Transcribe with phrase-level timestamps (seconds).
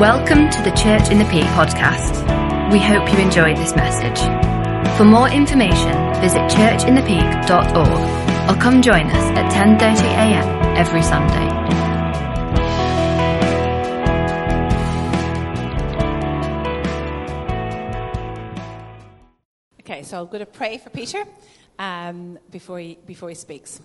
[0.00, 2.20] Welcome to the Church in the Peak podcast.
[2.70, 4.20] We hope you enjoyed this message.
[4.98, 10.76] For more information, visit churchinthepeak.org or come join us at 10:30 a.m.
[10.76, 11.48] every Sunday.
[19.80, 21.24] Okay, so I'm going to pray for Peter
[21.78, 23.80] um, before, he, before he speaks.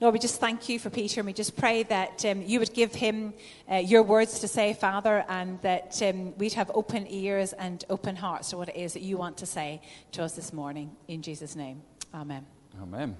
[0.00, 2.74] Lord, we just thank you for Peter, and we just pray that um, you would
[2.74, 3.32] give him
[3.70, 8.16] uh, your words to say, Father, and that um, we'd have open ears and open
[8.16, 9.80] hearts to what it is that you want to say
[10.10, 10.90] to us this morning.
[11.06, 11.80] In Jesus' name,
[12.12, 12.44] Amen.
[12.82, 13.16] Amen.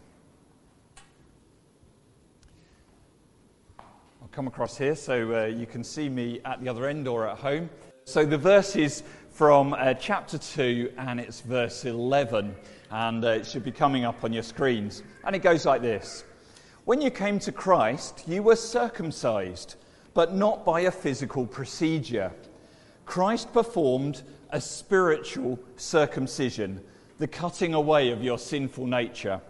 [3.78, 7.28] I'll come across here so uh, you can see me at the other end or
[7.28, 7.70] at home.
[8.04, 12.52] So the verse is from uh, chapter 2 and it's verse 11,
[12.90, 15.04] and uh, it should be coming up on your screens.
[15.22, 16.24] And it goes like this
[16.84, 19.76] When you came to Christ, you were circumcised,
[20.12, 22.30] but not by a physical procedure.
[23.06, 24.20] Christ performed
[24.50, 26.82] a spiritual circumcision,
[27.18, 29.40] the cutting away of your sinful nature.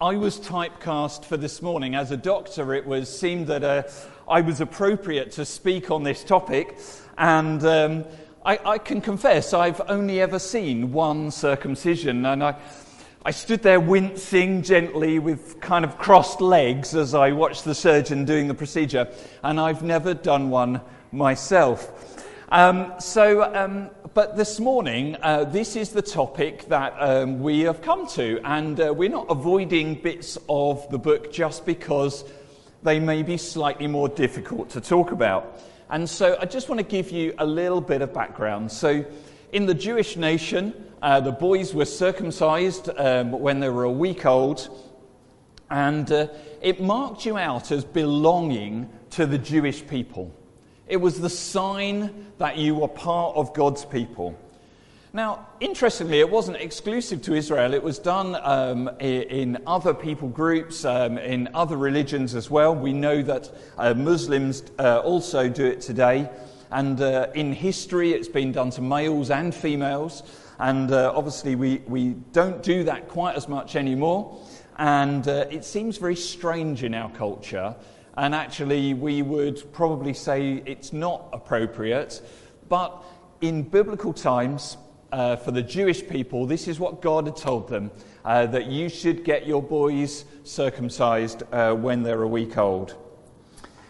[0.00, 1.96] I was typecast for this morning.
[1.96, 3.82] As a doctor, it was seemed that uh,
[4.28, 6.78] I was appropriate to speak on this topic,
[7.18, 8.04] and um,
[8.46, 12.54] I, I, can confess I've only ever seen one circumcision, and I,
[13.24, 18.24] I stood there wincing gently with kind of crossed legs as I watched the surgeon
[18.24, 19.06] doing the procedure,
[19.44, 20.80] and I've never done one
[21.12, 22.26] myself.
[22.48, 27.80] Um, so, um, but this morning, uh, this is the topic that um, we have
[27.80, 32.24] come to, and uh, we're not avoiding bits of the book just because
[32.82, 35.60] they may be slightly more difficult to talk about.
[35.90, 38.72] And so, I just want to give you a little bit of background.
[38.72, 39.04] So,
[39.52, 44.24] in the Jewish nation, uh, the boys were circumcised um, when they were a week
[44.24, 44.70] old,
[45.68, 46.28] and uh,
[46.60, 50.32] it marked you out as belonging to the Jewish people.
[50.86, 54.38] It was the sign that you were part of God's people.
[55.12, 57.74] Now, interestingly, it wasn't exclusive to Israel.
[57.74, 62.74] It was done um, in other people groups, um, in other religions as well.
[62.74, 66.30] We know that uh, Muslims uh, also do it today.
[66.70, 70.22] And uh, in history, it's been done to males and females.
[70.62, 74.40] And uh, obviously, we, we don't do that quite as much anymore.
[74.78, 77.74] And uh, it seems very strange in our culture
[78.16, 82.20] and actually, we would probably say it's not appropriate.
[82.68, 83.02] But
[83.40, 84.76] in biblical times,
[85.12, 87.90] uh, for the Jewish people, this is what God had told them
[88.24, 92.96] uh, that you should get your boys circumcised uh, when they're a week old.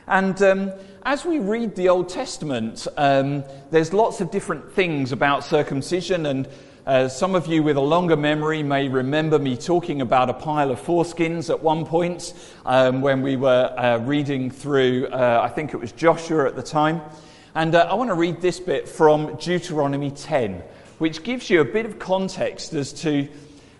[0.07, 0.73] And um,
[1.05, 6.49] as we read the Old Testament, um, there's lots of different things about circumcision and
[6.85, 10.69] uh, some of you with a longer memory may remember me talking about a pile
[10.73, 12.35] of foreskins at one point
[12.67, 16.63] um, when we were uh, reading through, uh, I think it was Joshua at the
[16.63, 17.01] time.
[17.55, 20.61] And uh, I want to read this bit from Deuteronomy 10,
[20.99, 23.29] which gives you a bit of context as to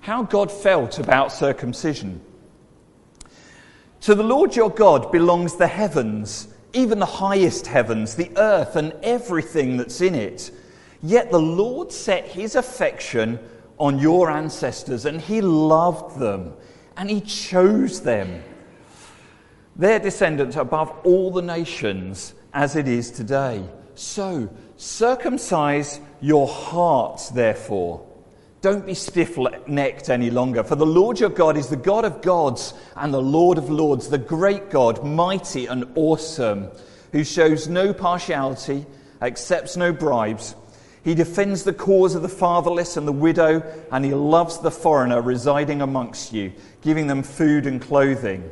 [0.01, 2.21] how God felt about circumcision.
[4.03, 8.93] To the Lord your God belongs the heavens, even the highest heavens, the earth, and
[9.05, 10.51] everything that's in it.
[11.05, 13.39] Yet the Lord set his affection
[13.79, 16.53] on your ancestors, and he loved them,
[16.97, 18.43] and he chose them,
[19.77, 23.65] their descendants above all the nations as it is today.
[23.95, 28.05] So, circumcise your hearts, therefore.
[28.63, 29.37] Don't be stiff
[29.67, 33.21] necked any longer, for the Lord your God is the God of gods and the
[33.21, 36.71] Lord of lords, the great God, mighty and awesome,
[37.13, 38.87] who shows no partiality,
[39.21, 40.55] accepts no bribes
[41.05, 45.21] he defends the cause of the fatherless and the widow, and he loves the foreigner
[45.21, 48.49] residing amongst you, giving them food and clothing.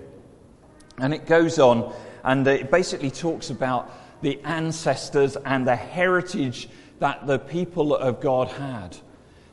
[0.99, 1.95] And it goes on,
[2.25, 6.69] and it basically talks about the ancestors and the heritage
[6.99, 8.97] that the people of God had.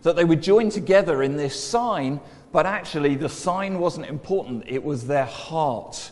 [0.07, 2.21] That they were joined together in this sign,
[2.53, 6.11] but actually the sign wasn't important, it was their heart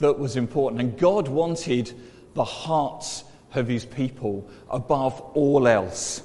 [0.00, 0.80] that was important.
[0.80, 1.92] And God wanted
[2.34, 3.22] the hearts
[3.54, 6.24] of his people above all else.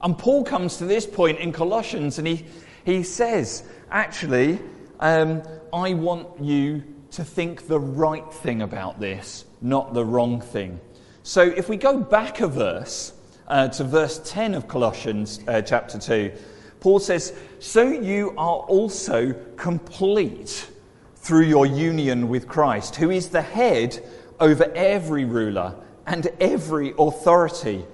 [0.00, 2.46] And Paul comes to this point in Colossians and he,
[2.86, 4.58] he says, actually,
[5.00, 10.80] um, I want you to think the right thing about this, not the wrong thing.
[11.24, 13.12] So if we go back a verse
[13.50, 16.32] uh, to verse 10 of Colossians uh, chapter 2,
[16.80, 20.70] Paul says, So you are also complete
[21.16, 24.02] through your union with Christ, who is the head
[24.38, 25.74] over every ruler
[26.06, 27.84] and every authority.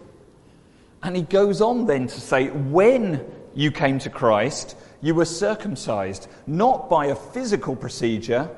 [1.02, 3.24] And he goes on then to say, when
[3.54, 8.48] you came to Christ, you were circumcised, not by a physical procedure,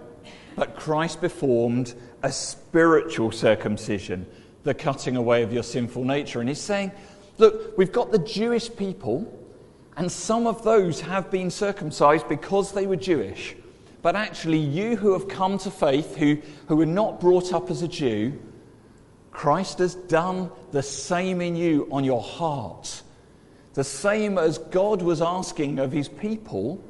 [0.56, 4.26] but Christ performed a spiritual circumcision,
[4.64, 6.40] the cutting away of your sinful nature.
[6.40, 6.92] And he's saying,
[7.38, 9.32] look, we've got the Jewish people,
[9.96, 13.56] and some of those have been circumcised because they were Jewish.
[14.02, 17.82] But actually, you who have come to faith, who, who were not brought up as
[17.82, 18.38] a Jew,
[19.30, 23.02] Christ has done the same in you on your heart.
[23.74, 26.82] The same as God was asking of his people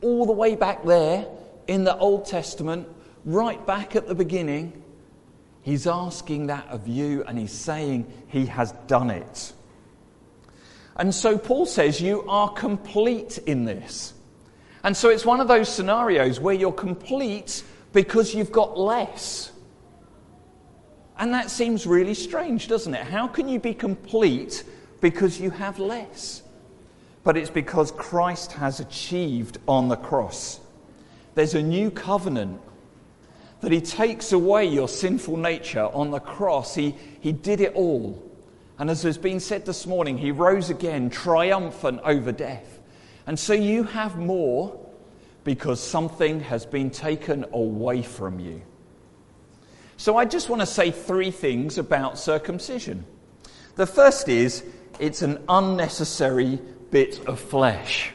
[0.00, 1.26] all the way back there
[1.66, 2.88] in the Old Testament,
[3.24, 4.82] right back at the beginning.
[5.68, 9.52] He's asking that of you and he's saying he has done it.
[10.96, 14.14] And so Paul says you are complete in this.
[14.82, 17.62] And so it's one of those scenarios where you're complete
[17.92, 19.52] because you've got less.
[21.18, 23.04] And that seems really strange, doesn't it?
[23.04, 24.64] How can you be complete
[25.02, 26.42] because you have less?
[27.24, 30.60] But it's because Christ has achieved on the cross.
[31.34, 32.58] There's a new covenant
[33.60, 36.74] that He takes away your sinful nature on the cross.
[36.74, 38.24] He, he did it all.
[38.78, 42.80] And as has been said this morning, He rose again, triumphant over death.
[43.26, 44.78] And so you have more
[45.44, 48.62] because something has been taken away from you.
[49.96, 53.04] So I just want to say three things about circumcision.
[53.74, 54.64] The first is
[55.00, 56.60] it's an unnecessary
[56.90, 58.12] bit of flesh.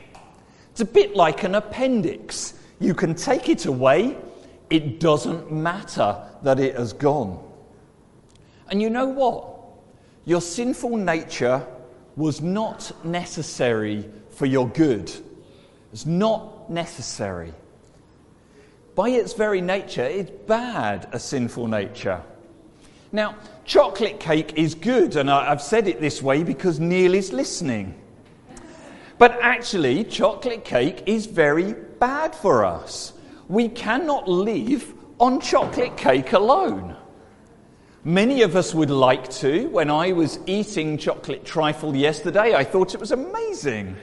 [0.71, 2.53] It's a bit like an appendix.
[2.79, 4.17] You can take it away,
[4.73, 7.39] it doesn't matter that it has gone.
[8.69, 9.47] And you know what?
[10.25, 11.65] Your sinful nature
[12.15, 15.11] was not necessary for your good.
[15.91, 17.53] It's not necessary.
[18.95, 22.23] By its very nature, it's bad, a sinful nature.
[23.11, 23.35] Now,
[23.65, 27.93] chocolate cake is good, and I've said it this way because Neil is listening.
[29.19, 33.13] But actually, chocolate cake is very bad for us.
[33.47, 36.95] We cannot live on chocolate cake alone.
[38.03, 39.67] Many of us would like to.
[39.69, 43.95] When I was eating chocolate trifle yesterday, I thought it was amazing.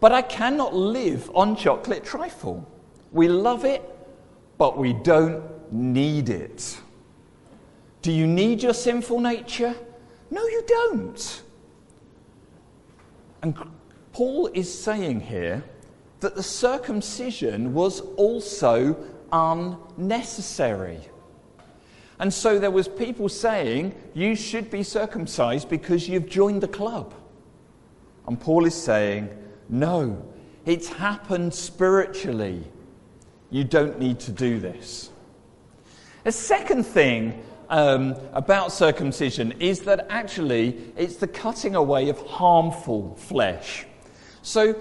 [0.00, 2.68] But I cannot live on chocolate trifle.
[3.10, 3.82] We love it,
[4.58, 5.42] but we don't
[5.72, 6.78] need it.
[8.02, 9.74] Do you need your sinful nature?
[10.30, 11.42] No, you don't.
[13.42, 13.56] And
[14.12, 15.64] Paul is saying here
[16.24, 18.96] that the circumcision was also
[19.30, 20.98] unnecessary.
[22.18, 27.12] And so there was people saying you should be circumcised because you've joined the club.
[28.26, 29.28] And Paul is saying,
[29.68, 30.26] no,
[30.64, 32.64] it's happened spiritually.
[33.50, 35.10] You don't need to do this.
[36.24, 43.14] A second thing um, about circumcision is that actually it's the cutting away of harmful
[43.16, 43.84] flesh.
[44.40, 44.74] So,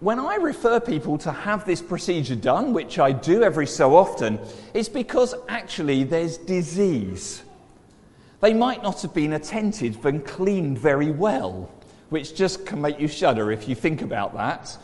[0.00, 4.38] when I refer people to have this procedure done, which I do every so often,
[4.72, 7.42] it's because actually there's disease.
[8.40, 11.70] They might not have been attended and cleaned very well,
[12.08, 14.76] which just can make you shudder if you think about that.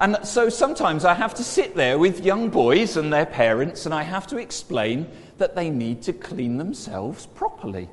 [0.00, 3.94] And so sometimes I have to sit there with young boys and their parents, and
[3.94, 5.06] I have to explain
[5.38, 7.88] that they need to clean themselves properly.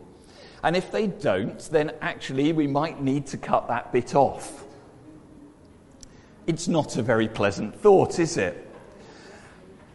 [0.64, 4.64] And if they don't, then actually we might need to cut that bit off.
[6.48, 8.68] It's not a very pleasant thought, is it?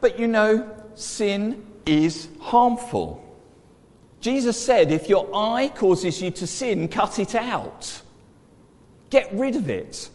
[0.00, 3.18] But you know, sin is harmful.
[4.20, 8.02] Jesus said, if your eye causes you to sin, cut it out.
[9.10, 10.10] Get rid of it.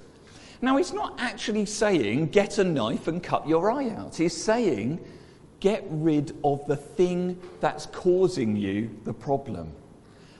[0.62, 4.15] Now, he's not actually saying, get a knife and cut your eye out.
[4.15, 5.00] He's saying,
[5.60, 9.72] get rid of the thing that's causing you the problem.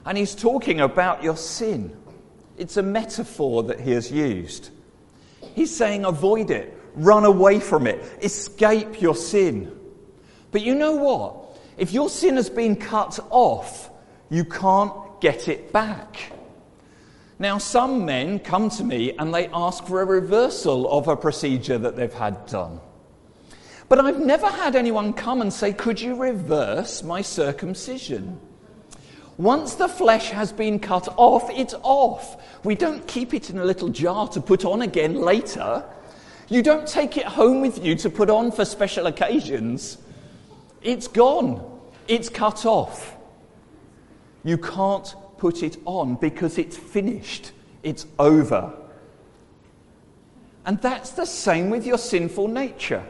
[0.06, 1.94] And he's talking about your sin.
[2.56, 4.70] It's a metaphor that he has used.
[5.54, 9.74] He's saying avoid it, run away from it, escape your sin.
[10.50, 11.58] But you know what?
[11.76, 13.90] If your sin has been cut off,
[14.30, 16.32] you can't get it back.
[17.38, 21.78] Now, some men come to me and they ask for a reversal of a procedure
[21.78, 22.80] that they've had done.
[23.88, 28.40] But I've never had anyone come and say, Could you reverse my circumcision?
[29.38, 32.42] Once the flesh has been cut off, it's off.
[32.64, 35.84] We don't keep it in a little jar to put on again later.
[36.48, 39.98] You don't take it home with you to put on for special occasions.
[40.82, 41.64] It's gone.
[42.08, 43.16] It's cut off.
[44.42, 47.52] You can't put it on because it's finished.
[47.84, 48.74] It's over.
[50.66, 53.04] And that's the same with your sinful nature.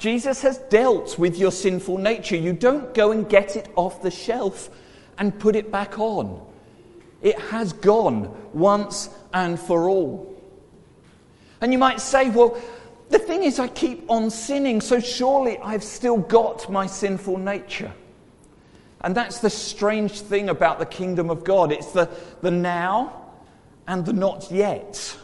[0.00, 2.34] Jesus has dealt with your sinful nature.
[2.34, 4.68] You don't go and get it off the shelf
[5.18, 6.44] and put it back on.
[7.20, 10.28] It has gone once and for all.
[11.60, 12.60] And you might say, well,
[13.10, 17.92] the thing is, I keep on sinning, so surely I've still got my sinful nature.
[19.02, 22.08] And that's the strange thing about the kingdom of God it's the,
[22.40, 23.32] the now
[23.86, 25.16] and the not yet.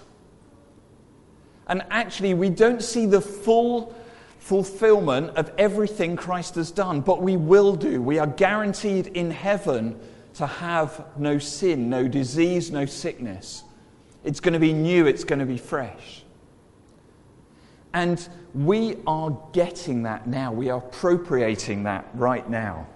[1.67, 3.95] And actually, we don't see the full
[4.39, 8.01] fulfillment of everything Christ has done, but we will do.
[8.01, 9.99] We are guaranteed in heaven
[10.35, 13.65] to have no sin, no disease, no sickness.
[14.25, 16.23] It's going to be new, it's going to be fresh.
[17.93, 20.53] And we are getting that now.
[20.53, 22.87] We are appropriating that right now.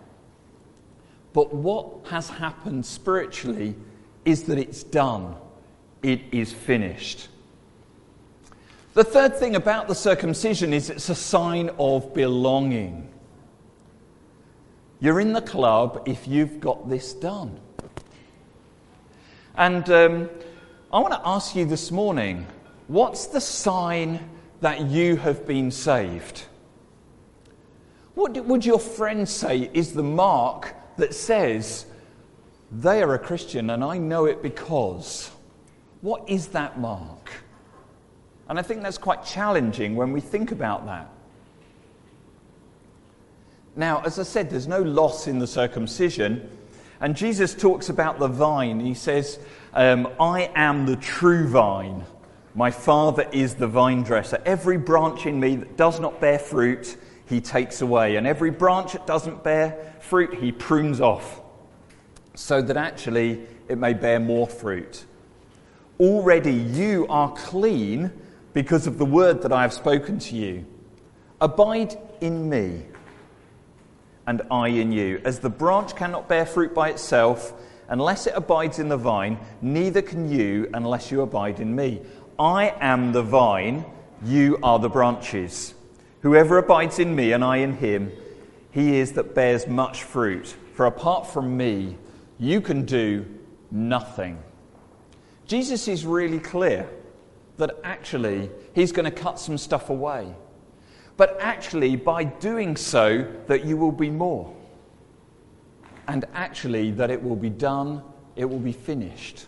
[1.32, 3.74] But what has happened spiritually
[4.24, 5.34] is that it's done,
[6.02, 7.28] it is finished.
[8.94, 13.08] The third thing about the circumcision is it's a sign of belonging.
[15.00, 17.58] You're in the club if you've got this done.
[19.56, 20.30] And um,
[20.92, 22.46] I want to ask you this morning
[22.86, 24.28] what's the sign
[24.60, 26.44] that you have been saved?
[28.14, 31.86] What would your friends say is the mark that says
[32.70, 35.30] they are a Christian and I know it because?
[36.02, 37.41] What is that mark?
[38.48, 41.08] And I think that's quite challenging when we think about that.
[43.74, 46.48] Now, as I said, there's no loss in the circumcision.
[47.00, 48.80] And Jesus talks about the vine.
[48.80, 49.38] He says,
[49.72, 52.04] um, I am the true vine.
[52.54, 54.42] My Father is the vine dresser.
[54.44, 58.16] Every branch in me that does not bear fruit, he takes away.
[58.16, 61.40] And every branch that doesn't bear fruit, he prunes off,
[62.34, 65.06] so that actually it may bear more fruit.
[65.98, 68.12] Already you are clean
[68.52, 70.66] because of the word that I have spoken to you.
[71.40, 72.82] Abide in me,
[74.26, 75.20] and I in you.
[75.24, 77.52] As the branch cannot bear fruit by itself
[77.88, 82.00] unless it abides in the vine, neither can you unless you abide in me.
[82.38, 83.84] I am the vine,
[84.24, 85.74] you are the branches.
[86.20, 88.12] Whoever abides in me and I in him,
[88.70, 90.54] he is that bears much fruit.
[90.74, 91.98] For apart from me,
[92.38, 93.26] you can do
[93.70, 94.38] nothing.
[95.46, 96.88] Jesus is really clear
[97.56, 100.34] that actually he's going to cut some stuff away.
[101.16, 104.54] But actually, by doing so, that you will be more.
[106.08, 108.02] And actually, that it will be done,
[108.34, 109.46] it will be finished.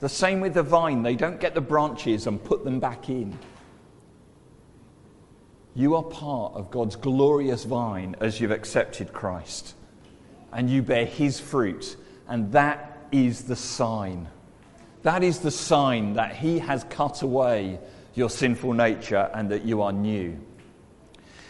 [0.00, 3.38] The same with the vine, they don't get the branches and put them back in.
[5.74, 9.74] You are part of God's glorious vine as you've accepted Christ.
[10.52, 11.96] And you bear his fruit.
[12.28, 14.28] And that is the sign.
[15.02, 17.78] That is the sign that he has cut away
[18.14, 20.38] your sinful nature and that you are new.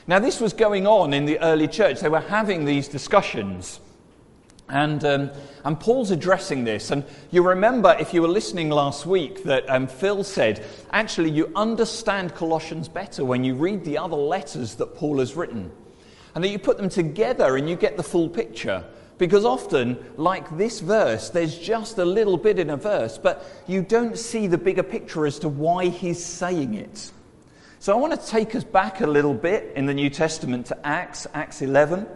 [0.07, 2.01] Now, this was going on in the early church.
[2.01, 3.79] They were having these discussions.
[4.69, 5.31] And, um,
[5.65, 6.91] and Paul's addressing this.
[6.91, 11.53] And you remember, if you were listening last week, that um, Phil said, actually, you
[11.55, 15.71] understand Colossians better when you read the other letters that Paul has written.
[16.35, 18.85] And that you put them together and you get the full picture.
[19.23, 23.81] Because often, like this verse, there's just a little bit in a verse, but you
[23.81, 27.13] don't see the bigger picture as to why he's saying it.
[27.79, 30.79] So I want to take us back a little bit in the New Testament to
[30.85, 32.09] Acts, Acts 11.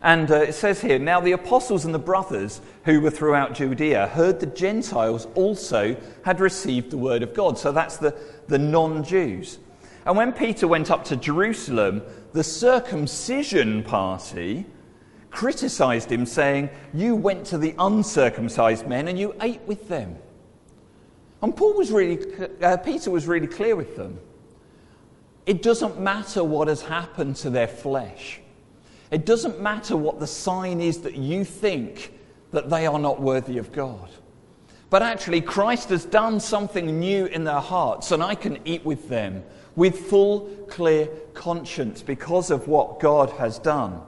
[0.00, 4.06] And uh, it says here Now the apostles and the brothers who were throughout Judea
[4.06, 7.58] heard the Gentiles also had received the word of God.
[7.58, 9.58] So that's the, the non Jews.
[10.06, 14.64] And when Peter went up to Jerusalem, the circumcision party
[15.38, 20.16] criticized him, saying, You went to the uncircumcised men and you ate with them.
[21.40, 22.18] And Paul was really,
[22.60, 24.18] uh, Peter was really clear with them.
[25.46, 28.40] It doesn't matter what has happened to their flesh.
[29.12, 32.14] It doesn't matter what the sign is that you think
[32.50, 34.10] that they are not worthy of God.
[34.90, 39.08] But actually, Christ has done something new in their hearts, and I can eat with
[39.08, 39.44] them
[39.76, 44.02] with full, clear conscience because of what God has done.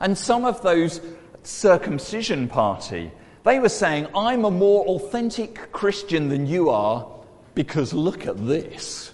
[0.00, 1.00] And some of those
[1.42, 3.10] circumcision party,
[3.44, 7.06] they were saying, I'm a more authentic Christian than you are
[7.54, 9.12] because look at this.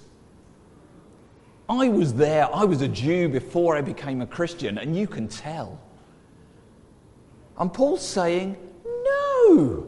[1.68, 5.28] I was there, I was a Jew before I became a Christian, and you can
[5.28, 5.80] tell.
[7.58, 9.86] And Paul's saying, No!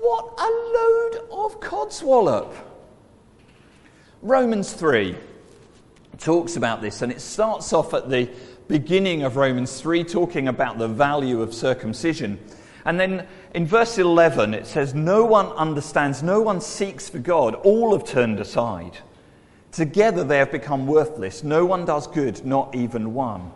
[0.00, 2.52] What a load of codswallop!
[4.20, 5.16] Romans 3
[6.18, 8.28] talks about this, and it starts off at the
[8.68, 12.38] beginning of Romans 3 talking about the value of circumcision.
[12.84, 17.54] And then in verse 11, it says, No one understands, no one seeks for God,
[17.56, 18.98] all have turned aside.
[19.72, 21.42] Together they have become worthless.
[21.42, 23.50] No one does good, not even one.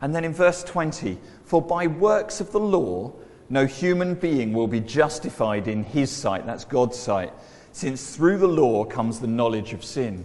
[0.00, 3.12] And then in verse 20, for by works of the law,
[3.50, 7.32] no human being will be justified in his sight, that's God's sight,
[7.72, 10.24] since through the law comes the knowledge of sin.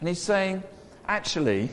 [0.00, 0.62] And he's saying,
[1.06, 1.68] actually,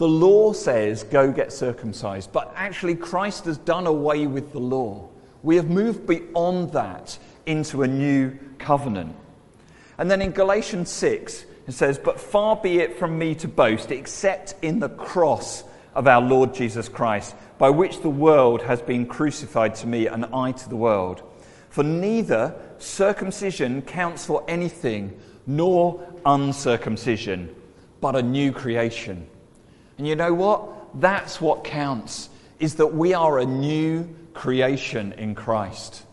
[0.00, 5.10] The law says, go get circumcised, but actually, Christ has done away with the law.
[5.42, 9.14] We have moved beyond that into a new covenant.
[9.98, 13.90] And then in Galatians 6, it says, But far be it from me to boast,
[13.90, 15.64] except in the cross
[15.94, 20.24] of our Lord Jesus Christ, by which the world has been crucified to me and
[20.32, 21.22] I to the world.
[21.68, 27.54] For neither circumcision counts for anything, nor uncircumcision,
[28.00, 29.26] but a new creation.
[30.00, 30.98] And you know what?
[30.98, 36.06] That's what counts, is that we are a new creation in Christ.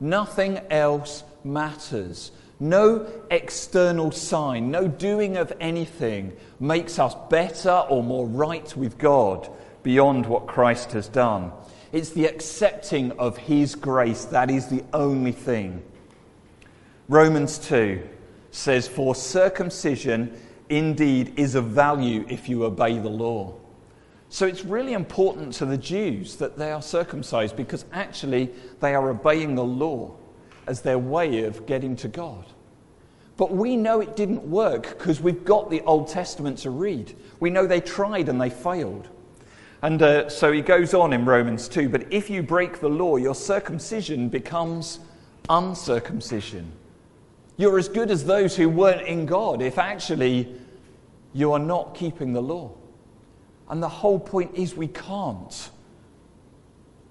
[0.00, 2.30] Nothing else matters.
[2.60, 9.48] No external sign, no doing of anything makes us better or more right with God
[9.82, 11.52] beyond what Christ has done.
[11.92, 15.82] It's the accepting of His grace that is the only thing.
[17.08, 18.06] Romans 2
[18.50, 20.38] says, For circumcision
[20.70, 23.54] indeed is of value if you obey the law.
[24.28, 29.10] So it's really important to the Jews that they are circumcised because actually they are
[29.10, 30.14] obeying the law
[30.66, 32.46] as their way of getting to God.
[33.36, 37.16] But we know it didn't work because we've got the Old Testament to read.
[37.40, 39.08] We know they tried and they failed.
[39.82, 43.16] And uh, so he goes on in Romans 2 But if you break the law,
[43.16, 45.00] your circumcision becomes
[45.48, 46.70] uncircumcision.
[47.60, 50.50] You're as good as those who weren't in God if actually
[51.34, 52.72] you are not keeping the law.
[53.68, 55.68] And the whole point is we can't.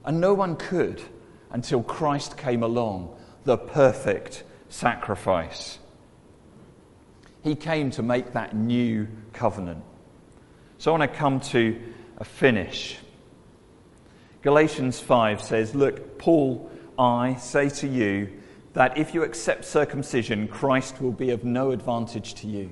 [0.04, 1.04] And no one could
[1.52, 5.78] until Christ came along, the perfect sacrifice.
[7.44, 9.84] He came to make that new covenant.
[10.80, 11.80] So I want to come to
[12.18, 12.98] a finish.
[14.42, 18.30] Galatians 5 says, Look, Paul, I say to you
[18.74, 22.70] that if you accept circumcision, Christ will be of no advantage to you.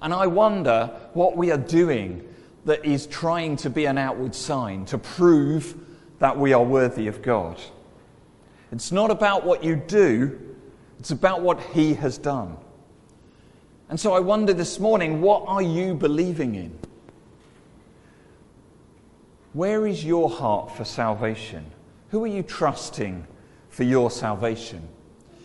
[0.00, 2.26] And I wonder what we are doing
[2.64, 5.76] that is trying to be an outward sign to prove
[6.18, 7.60] that we are worthy of God.
[8.72, 10.38] It's not about what you do,
[10.98, 12.56] it's about what He has done.
[13.88, 16.78] And so I wonder this morning what are you believing in?
[19.54, 21.64] Where is your heart for salvation?
[22.10, 23.26] Who are you trusting
[23.78, 24.82] for your salvation?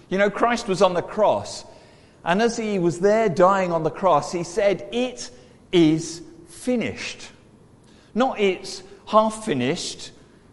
[0.09, 1.65] You know, Christ was on the cross,
[2.25, 5.29] and as he was there dying on the cross, he said, It
[5.71, 7.29] is finished.
[8.15, 10.09] Not it's half finished.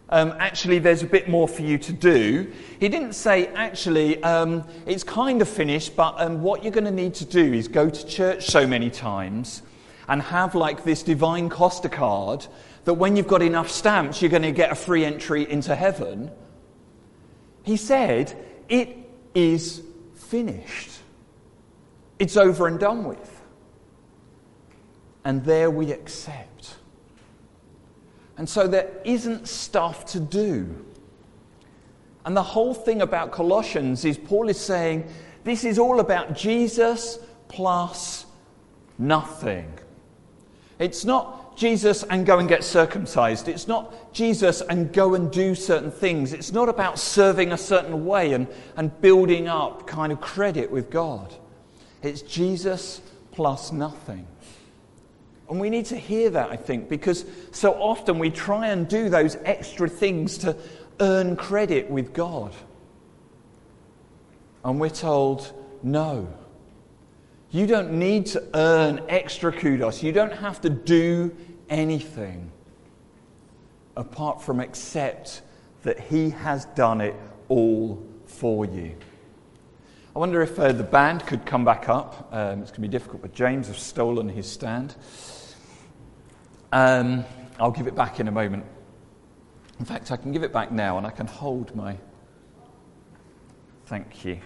[0.09, 2.51] Um, actually, there's a bit more for you to do.
[2.79, 6.91] He didn't say, actually, um, it's kind of finished, but um, what you're going to
[6.91, 9.63] need to do is go to church so many times
[10.07, 12.45] and have like this divine Costa card
[12.85, 16.29] that when you've got enough stamps, you're going to get a free entry into heaven.
[17.63, 18.35] He said,
[18.69, 18.97] It
[19.33, 19.81] is
[20.15, 20.91] finished.
[22.19, 23.41] It's over and done with.
[25.23, 26.75] And there we accept.
[28.37, 30.85] And so there isn't stuff to do.
[32.25, 35.07] And the whole thing about Colossians is Paul is saying
[35.43, 38.25] this is all about Jesus plus
[38.97, 39.71] nothing.
[40.79, 43.47] It's not Jesus and go and get circumcised.
[43.47, 46.33] It's not Jesus and go and do certain things.
[46.33, 50.89] It's not about serving a certain way and, and building up kind of credit with
[50.89, 51.33] God.
[52.01, 54.27] It's Jesus plus nothing.
[55.49, 59.09] And we need to hear that, I think, because so often we try and do
[59.09, 60.55] those extra things to
[60.99, 62.53] earn credit with God.
[64.63, 65.51] And we're told,
[65.83, 66.31] no.
[67.51, 70.01] You don't need to earn extra kudos.
[70.01, 71.35] You don't have to do
[71.69, 72.49] anything
[73.97, 75.41] apart from accept
[75.83, 77.15] that He has done it
[77.49, 78.95] all for you.
[80.15, 82.29] I wonder if uh, the band could come back up.
[82.31, 84.95] Um, it's going to be difficult, but James has stolen his stand.
[86.73, 87.23] Um,
[87.59, 88.65] I'll give it back in a moment.
[89.79, 91.97] In fact, I can give it back now and I can hold my.
[93.85, 94.39] Thank you.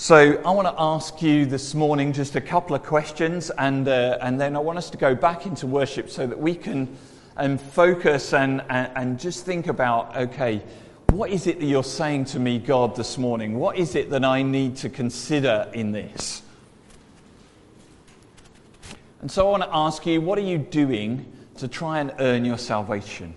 [0.00, 4.16] So, I want to ask you this morning just a couple of questions, and, uh,
[4.20, 6.96] and then I want us to go back into worship so that we can
[7.36, 10.62] um, focus and, and, and just think about okay,
[11.10, 13.58] what is it that you're saying to me, God, this morning?
[13.58, 16.42] What is it that I need to consider in this?
[19.20, 22.44] And so I want to ask you, what are you doing to try and earn
[22.44, 23.34] your salvation?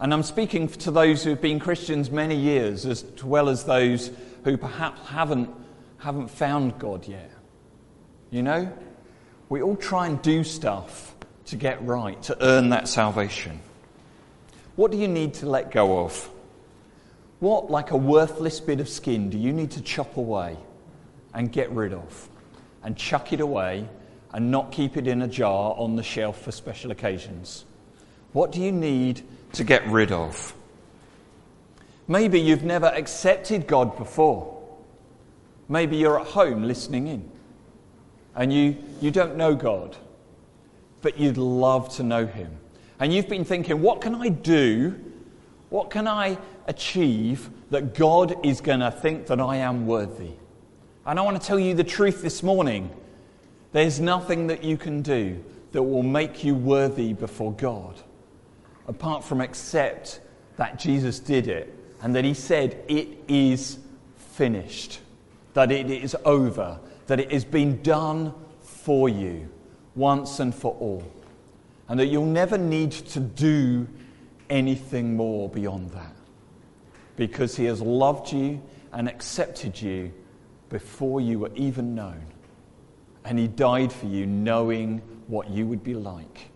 [0.00, 4.10] And I'm speaking to those who've been Christians many years, as well as those
[4.44, 5.50] who perhaps haven't,
[5.98, 7.30] haven't found God yet.
[8.30, 8.72] You know?
[9.48, 11.14] We all try and do stuff
[11.46, 13.60] to get right, to earn that salvation.
[14.76, 16.30] What do you need to let go of?
[17.40, 20.56] What, like a worthless bit of skin, do you need to chop away
[21.34, 22.28] and get rid of
[22.82, 23.88] and chuck it away
[24.32, 27.64] and not keep it in a jar on the shelf for special occasions?
[28.32, 29.22] What do you need
[29.54, 30.54] to get rid of?
[32.12, 34.62] Maybe you've never accepted God before.
[35.66, 37.26] Maybe you're at home listening in
[38.34, 39.96] and you, you don't know God,
[41.00, 42.50] but you'd love to know Him.
[43.00, 44.94] And you've been thinking, what can I do?
[45.70, 50.32] What can I achieve that God is going to think that I am worthy?
[51.06, 52.90] And I want to tell you the truth this morning.
[53.72, 57.94] There's nothing that you can do that will make you worthy before God
[58.86, 60.20] apart from accept
[60.58, 63.78] that Jesus did it and that he said, It is
[64.16, 65.00] finished,
[65.54, 69.48] that it is over, that it has been done for you
[69.94, 71.04] once and for all,
[71.88, 73.86] and that you'll never need to do
[74.50, 76.14] anything more beyond that
[77.16, 78.60] because he has loved you
[78.92, 80.12] and accepted you
[80.68, 82.24] before you were even known.
[83.24, 86.50] And he died for you knowing what you would be like.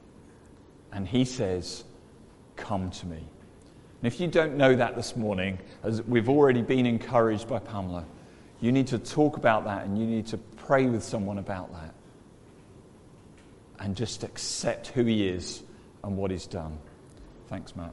[0.92, 1.85] And he says,
[2.56, 3.28] Come to me.
[4.07, 8.05] And if you don't know that this morning, as we've already been encouraged by Pamela,
[8.61, 11.92] you need to talk about that and you need to pray with someone about that.
[13.81, 15.64] And just accept who he is
[16.05, 16.79] and what he's done.
[17.49, 17.90] Thanks, Matt.